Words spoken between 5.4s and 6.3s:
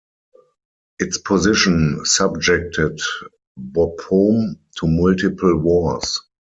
wars.